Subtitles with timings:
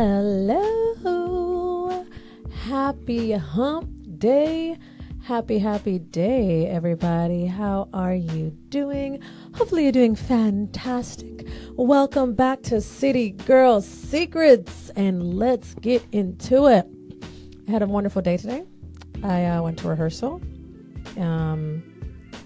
[0.00, 1.90] Hello.
[2.52, 3.90] Happy hump
[4.20, 4.78] day.
[5.24, 7.46] Happy, happy day, everybody.
[7.46, 9.20] How are you doing?
[9.56, 11.48] Hopefully, you're doing fantastic.
[11.74, 16.86] Welcome back to City Girl Secrets, and let's get into it.
[17.66, 18.62] I had a wonderful day today.
[19.24, 20.40] I uh, went to rehearsal,
[21.16, 21.82] um,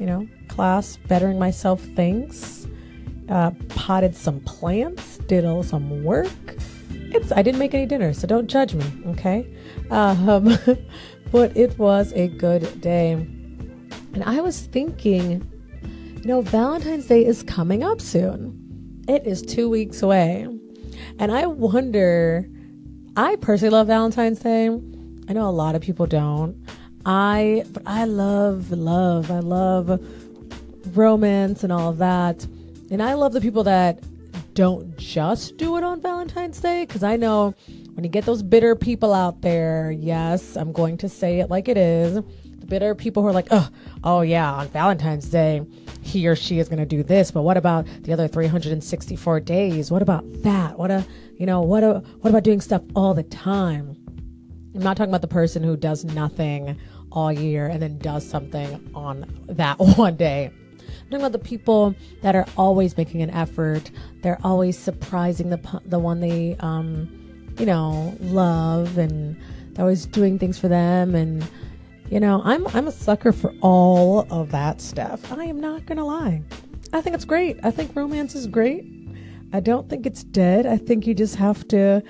[0.00, 2.66] you know, class, bettering myself things,
[3.28, 6.30] uh, potted some plants, did a, some work.
[7.14, 9.46] It's I didn't make any dinner, so don't judge me, okay?
[9.90, 10.58] Um,
[11.30, 13.12] but it was a good day.
[13.12, 15.46] And I was thinking,
[16.16, 19.02] you know, Valentine's Day is coming up soon.
[19.08, 20.48] It is two weeks away.
[21.18, 22.48] And I wonder,
[23.16, 24.68] I personally love Valentine's Day.
[25.28, 26.56] I know a lot of people don't.
[27.04, 29.30] I, but I love love.
[29.30, 30.00] I love
[30.96, 32.44] romance and all of that.
[32.90, 34.02] And I love the people that
[34.54, 37.54] don't just do it on Valentine's Day because I know
[37.94, 41.68] when you get those bitter people out there, yes, I'm going to say it like
[41.68, 42.14] it is.
[42.14, 43.68] The bitter people who are like, oh,
[44.04, 45.62] oh yeah, on Valentine's Day,
[46.02, 49.90] he or she is going to do this, but what about the other 364 days?
[49.90, 50.78] What about that?
[50.78, 51.04] What a,
[51.38, 53.96] you know, what a, what about doing stuff all the time?
[54.74, 56.78] I'm not talking about the person who does nothing
[57.10, 60.50] all year and then does something on that one day.
[60.88, 63.90] I'm talking about the people that are always making an effort.
[64.22, 67.08] They're always surprising the the one they, um,
[67.58, 69.36] you know, love, and
[69.72, 71.14] they're always doing things for them.
[71.14, 71.46] And
[72.10, 75.32] you know, I'm I'm a sucker for all of that stuff.
[75.32, 76.42] I am not gonna lie.
[76.92, 77.58] I think it's great.
[77.62, 78.84] I think romance is great.
[79.52, 80.66] I don't think it's dead.
[80.66, 82.02] I think you just have to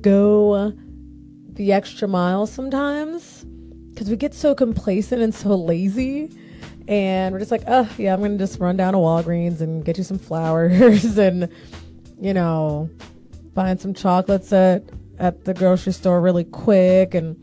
[0.00, 0.72] go
[1.56, 3.44] the extra mile sometimes
[3.90, 6.30] because we get so complacent and so lazy
[6.88, 9.98] and we're just like oh yeah i'm gonna just run down to walgreens and get
[9.98, 11.48] you some flowers and
[12.20, 12.88] you know
[13.54, 14.84] find some chocolates at
[15.18, 17.14] at the grocery store really quick.
[17.14, 17.36] And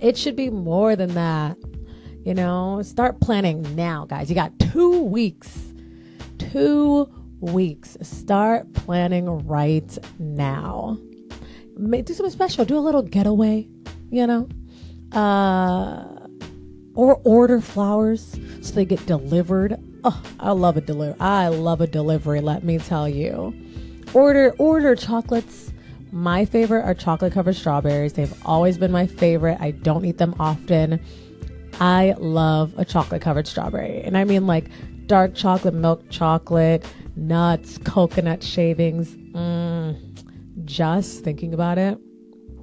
[0.00, 1.56] it should be more than that
[2.24, 2.80] you know?
[2.82, 4.28] Start planning now guys.
[4.28, 5.72] You got two weeks
[6.38, 7.08] two
[7.40, 7.96] weeks.
[8.02, 10.98] Start planning right now.
[11.76, 12.64] Do something special.
[12.64, 13.68] Do a little getaway
[14.10, 14.48] you know?
[15.12, 16.21] Uh
[16.94, 19.76] or order flowers so they get delivered.
[20.04, 21.18] Oh, I love a delivery.
[21.20, 23.54] I love a delivery, let me tell you.
[24.14, 25.72] Order order chocolates.
[26.10, 28.12] My favorite are chocolate covered strawberries.
[28.12, 29.58] They've always been my favorite.
[29.60, 31.00] I don't eat them often.
[31.80, 34.02] I love a chocolate covered strawberry.
[34.02, 34.66] And I mean like
[35.06, 36.84] dark chocolate, milk chocolate,
[37.16, 39.14] nuts, coconut shavings.
[39.14, 41.98] Mm, just thinking about it,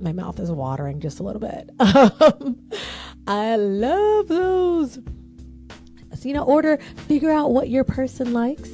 [0.02, 1.70] my mouth is watering just a little bit.
[3.30, 4.98] I love those.
[6.16, 8.72] So, you know, order, figure out what your person likes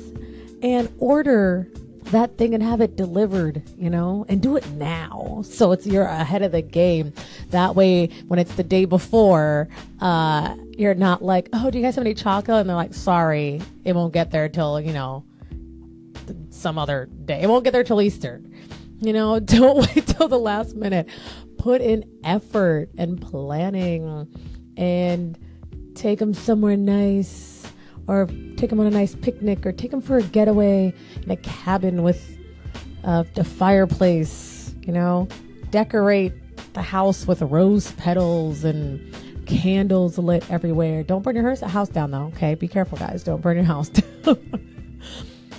[0.64, 1.70] and order
[2.06, 5.42] that thing and have it delivered, you know, and do it now.
[5.44, 7.12] So it's you're ahead of the game.
[7.50, 9.68] That way, when it's the day before,
[10.00, 12.62] uh, you're not like, oh, do you guys have any chocolate?
[12.62, 15.26] And they're like, sorry, it won't get there till, you know,
[16.50, 17.42] some other day.
[17.42, 18.42] It won't get there till Easter.
[19.02, 21.10] You know, don't wait till the last minute
[21.66, 24.28] put in effort and planning
[24.78, 25.36] and
[25.96, 27.66] take them somewhere nice
[28.08, 30.94] or take them on a nice picnic or take them for a getaway
[31.24, 32.38] in a cabin with
[33.04, 35.28] uh, a fireplace, you know,
[35.72, 36.34] decorate
[36.76, 39.02] the house with rose petals and
[39.48, 41.02] candles lit everywhere.
[41.02, 42.54] Don't burn your house down though, okay?
[42.54, 43.24] Be careful, guys.
[43.24, 43.90] Don't burn your house
[44.24, 44.38] down.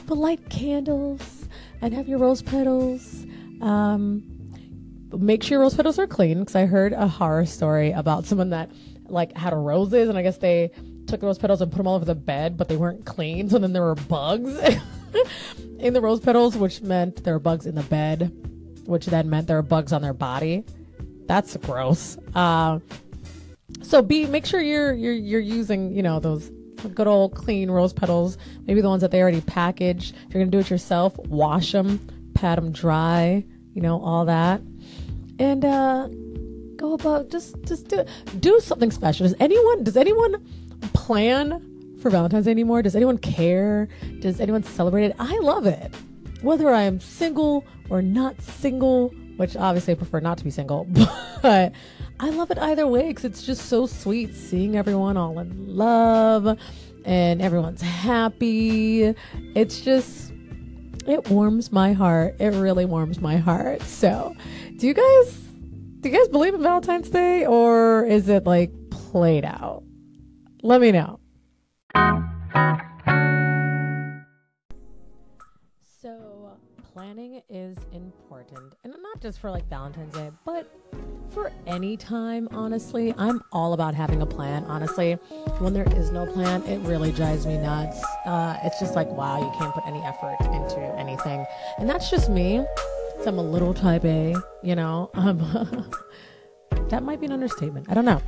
[0.07, 1.49] but light candles
[1.81, 3.27] and have your rose petals.
[3.61, 4.36] Um,
[5.19, 8.51] make sure your rose petals are clean because I heard a horror story about someone
[8.51, 8.71] that
[9.09, 10.71] like had roses and I guess they
[11.07, 13.49] took the rose petals and put them all over the bed, but they weren't clean.
[13.49, 14.59] So then there were bugs
[15.79, 18.33] in the rose petals, which meant there were bugs in the bed,
[18.87, 20.65] which then meant there were bugs on their body.
[21.27, 22.19] That's gross.
[22.35, 22.81] Uh,
[23.83, 26.51] so be make sure you're you're you're using you know those
[26.95, 30.15] good old clean rose petals, maybe the ones that they already packaged.
[30.15, 32.01] If you're gonna do it yourself, wash them,
[32.35, 33.45] pat them dry,
[33.75, 34.61] you know all that
[35.39, 36.09] and uh,
[36.77, 38.05] go about just just do
[38.41, 39.25] do something special.
[39.27, 40.45] Does anyone does anyone
[40.93, 42.83] plan for Valentine's Day anymore?
[42.83, 43.89] Does anyone care?
[44.21, 45.17] Does anyone celebrate it?
[45.19, 45.95] I love it.
[46.43, 50.85] Whether I am single or not single, which obviously I prefer not to be single,
[51.43, 51.73] but
[52.21, 56.59] I love it either way because it's just so sweet seeing everyone all in love
[57.05, 59.15] and everyone's happy.
[59.55, 60.33] It's just,
[61.07, 62.37] it warms my heart.
[62.39, 63.83] It really warms my heart.
[63.83, 64.35] So,
[64.77, 65.33] do you guys
[66.01, 69.83] do you guys believe in Valentine's Day or is it like played out?
[70.63, 71.19] Let me know.
[76.01, 76.59] So,
[76.93, 78.75] planning is important.
[78.85, 80.71] And not just for like Valentine's Day, but
[81.31, 83.15] for any time, honestly.
[83.17, 85.15] I'm all about having a plan, honestly.
[85.59, 88.03] When there is no plan, it really drives me nuts.
[88.25, 91.45] Uh, it's just like, wow, you can't put any effort into anything.
[91.79, 92.65] And that's just me.
[93.27, 95.11] I'm a little type A, you know.
[95.17, 95.91] Um,
[96.91, 97.87] that might be an understatement.
[97.89, 98.23] I don't know.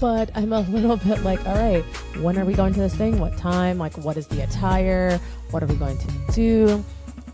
[0.00, 1.82] But I'm a little bit like, all right,
[2.20, 3.18] when are we going to this thing?
[3.18, 3.78] What time?
[3.78, 5.18] Like, what is the attire?
[5.50, 6.84] What are we going to do?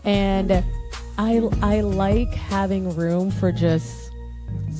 [0.03, 0.63] And
[1.19, 4.11] I, I like having room for just,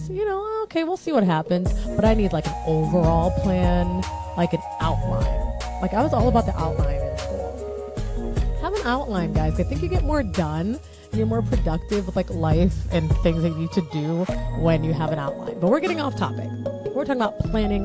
[0.09, 1.71] you know, okay, we'll see what happens.
[1.95, 4.01] But I need like an overall plan,
[4.37, 5.59] like an outline.
[5.81, 8.57] Like, I was all about the outline in school.
[8.61, 9.59] Have an outline, guys.
[9.59, 10.79] I think you get more done
[11.13, 14.23] you're more productive with like life and things that you need to do
[14.59, 15.59] when you have an outline.
[15.59, 16.49] But we're getting off topic.
[16.93, 17.83] We're talking about planning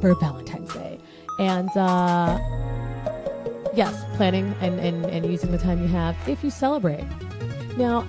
[0.00, 0.98] for Valentine's Day.
[1.38, 2.38] And uh,
[3.74, 7.04] yes, planning and, and, and using the time you have if you celebrate.
[7.76, 8.06] Now,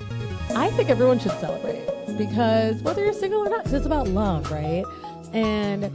[0.55, 1.85] I think everyone should celebrate
[2.17, 4.83] because whether you're single or not, it's about love, right?
[5.33, 5.91] And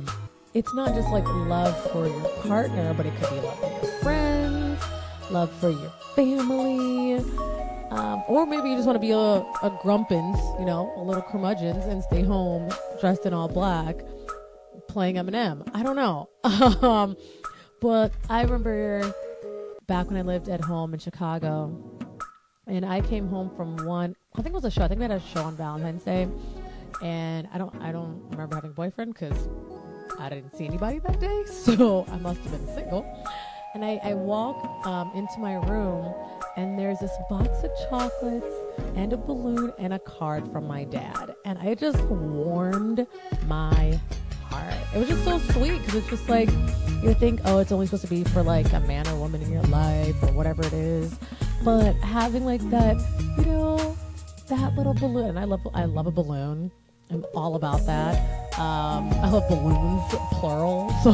[0.54, 3.92] it's not just like love for your partner, but it could be love for your
[4.00, 4.84] friends,
[5.30, 7.18] love for your family,
[7.94, 11.22] um, or maybe you just want to be a, a grumpins, you know, a little
[11.22, 12.68] curmudgeons and stay home
[13.00, 13.96] dressed in all black
[14.88, 15.68] playing Eminem.
[15.72, 16.28] I don't know.
[16.88, 17.16] um,
[17.80, 19.14] but I remember
[19.86, 21.98] back when I lived at home in Chicago
[22.66, 24.82] and I came home from one, I think it was a show.
[24.82, 26.28] I think we had a show on Valentine's Day.
[27.02, 29.48] And I don't, I don't remember having a boyfriend because
[30.18, 31.44] I didn't see anybody that day.
[31.46, 33.04] So I must have been single.
[33.74, 36.14] And I, I walk um, into my room
[36.56, 38.54] and there's this box of chocolates
[38.94, 41.34] and a balloon and a card from my dad.
[41.44, 43.06] And I just warmed
[43.46, 44.00] my
[44.44, 44.74] heart.
[44.94, 46.50] It was just so sweet because it's just like
[47.02, 49.52] you think, oh, it's only supposed to be for like a man or woman in
[49.52, 51.18] your life or whatever it is.
[51.64, 52.96] But having like that,
[53.38, 53.96] you know,
[54.48, 55.30] that little balloon.
[55.30, 56.70] And I love, I love a balloon.
[57.10, 58.14] I'm all about that.
[58.58, 60.02] Um, I love balloons,
[60.32, 60.92] plural.
[61.02, 61.10] So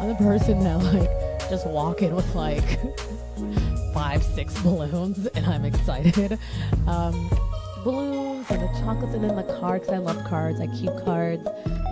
[0.00, 2.78] I'm the person that like just walk in with like
[3.98, 6.38] five, six balloons, and I'm excited.
[6.86, 7.28] Um,
[7.82, 9.88] balloons and the chocolates, and then the cards.
[9.88, 10.60] I love cards.
[10.60, 11.44] I keep cards.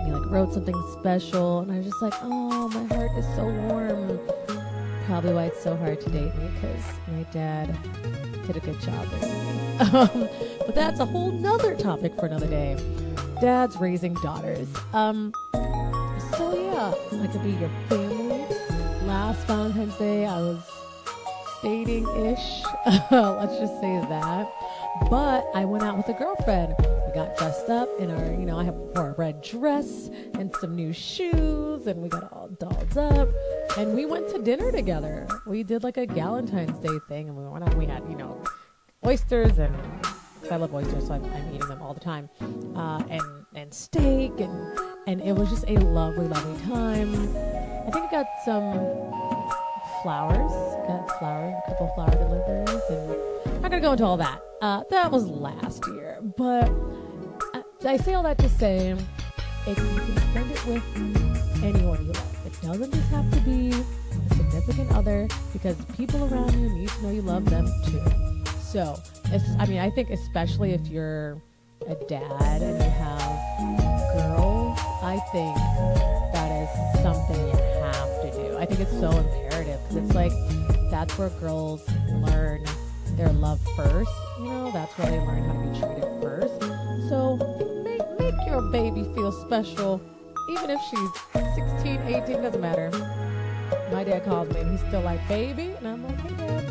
[0.05, 3.43] You like wrote something special, and I was just like, oh, my heart is so
[3.67, 4.19] warm.
[5.05, 7.77] Probably why it's so hard to date me because my dad
[8.45, 9.07] did a good job.
[9.79, 10.27] Um,
[10.65, 12.75] but that's a whole nother topic for another day.
[13.39, 14.67] Dads raising daughters.
[14.91, 18.43] Um, so yeah, I could be your family.
[19.05, 20.67] Last Valentine's Day, I was
[21.61, 22.63] dating ish.
[23.11, 24.51] Let's just say that.
[25.09, 26.75] But I went out with a girlfriend.
[26.79, 30.53] We got dressed up in our, you know, I have wore a red dress and
[30.59, 33.29] some new shoes, and we got all dolled up.
[33.77, 35.27] And we went to dinner together.
[35.45, 37.75] We did like a Galentine's Day thing, and we went out.
[37.75, 38.43] We had, you know,
[39.05, 39.75] oysters and
[40.51, 42.29] I love oysters, so I'm, I'm, eating them all the time,
[42.75, 43.21] uh, and
[43.55, 47.13] and steak, and and it was just a lovely, lovely time.
[47.85, 48.73] I think I got some
[50.01, 50.66] flowers.
[51.19, 54.39] Flower, a couple flower deliveries, and I'm not gonna go into all that.
[54.61, 56.69] Uh, that was last year, but
[57.55, 58.95] I, uh, I say all that to say,
[59.65, 63.69] if you can spend it with anyone you love, it doesn't just have to be
[63.69, 68.03] a significant other, because people around you need to know you love them too.
[68.61, 69.01] So,
[69.59, 71.41] I mean, I think especially if you're
[71.87, 73.39] a dad and you have
[74.13, 75.55] girls, I think
[76.33, 78.57] that is something you have to do.
[78.57, 80.31] I think it's so imperative because it's like
[80.89, 82.65] that's where girls learn
[83.15, 84.11] their love first.
[84.39, 86.61] You know, that's where they learn how to be treated first.
[87.09, 87.37] So
[87.83, 90.01] make make your baby feel special,
[90.49, 92.91] even if she's 16, 18, doesn't matter.
[93.91, 96.65] My dad calls me and he's still like, baby, and I'm like, hey dad.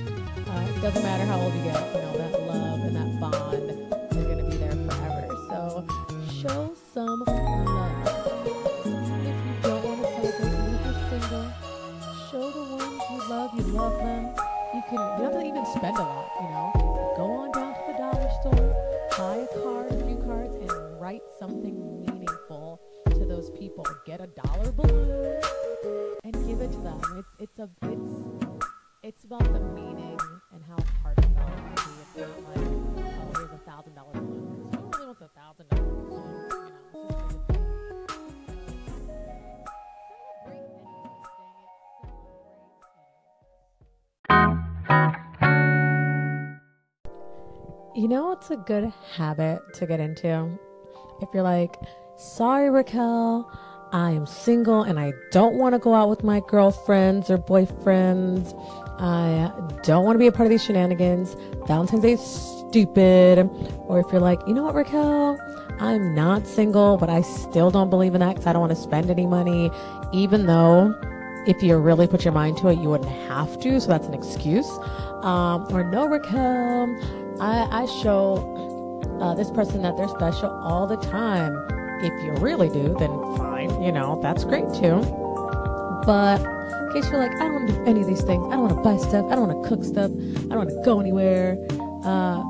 [0.49, 2.06] Uh, it doesn't matter how old you get,
[47.97, 50.51] You know, it's a good habit to get into.
[51.23, 51.77] If you're like,
[52.19, 53.51] sorry, Raquel,
[53.91, 58.53] I am single and I don't want to go out with my girlfriends or boyfriends.
[59.01, 59.51] I
[59.83, 61.37] don't want to be a part of these shenanigans.
[61.67, 63.49] Valentine's Day is stupid.
[63.87, 65.39] Or if you're like, you know what, Raquel,
[65.81, 68.83] I'm not single, but I still don't believe in that because I don't want to
[68.83, 69.71] spend any money,
[70.13, 70.95] even though
[71.47, 73.81] if you really put your mind to it, you wouldn't have to.
[73.81, 74.69] So that's an excuse.
[75.23, 76.95] Um, or no, Raquel,
[77.41, 81.57] I, I show uh, this person that they're special all the time.
[82.03, 85.01] If you really do, then fine, you know, that's great too.
[86.05, 88.57] But in case you're like, I don't want to do any of these things, I
[88.57, 90.83] don't want to buy stuff, I don't want to cook stuff, I don't want to
[90.85, 91.57] go anywhere,
[92.05, 92.43] uh,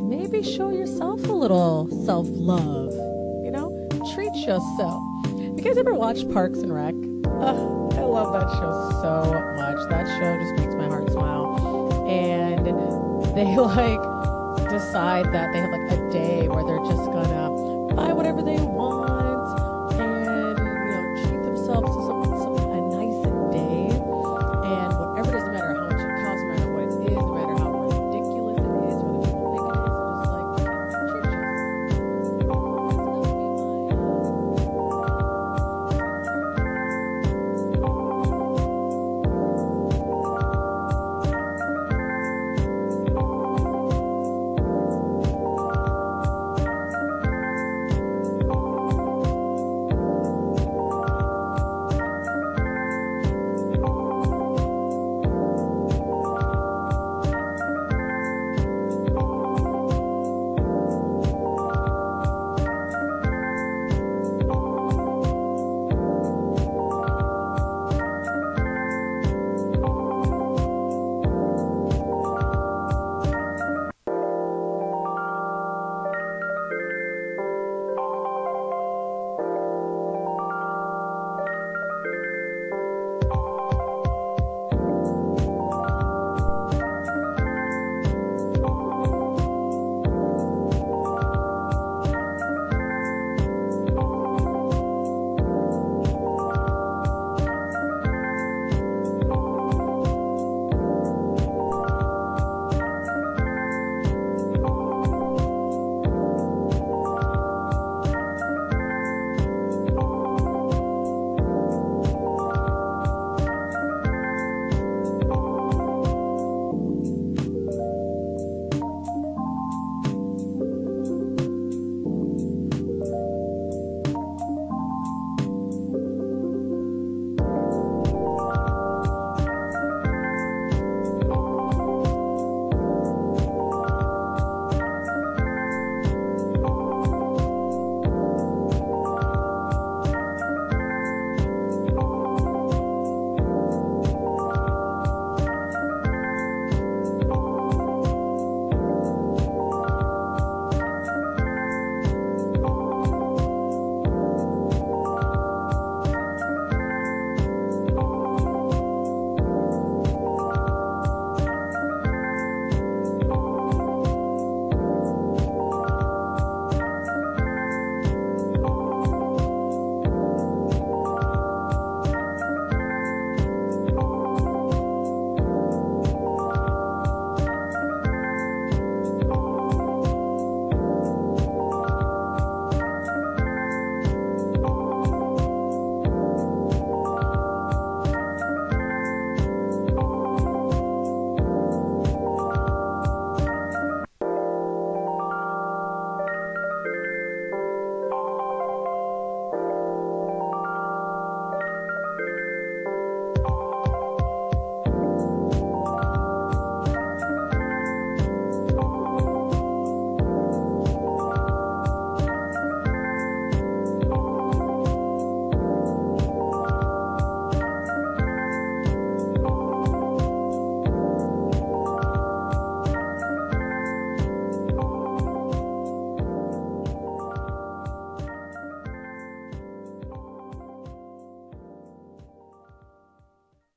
[0.00, 2.92] maybe show yourself a little self love.
[3.44, 5.02] You know, treat yourself.
[5.26, 6.94] You guys ever watch Parks and Rec?
[7.24, 9.88] I love that show so much.
[9.90, 12.06] That show just makes my heart smile.
[12.08, 12.66] And
[13.34, 14.13] they like
[14.78, 15.73] decide that they have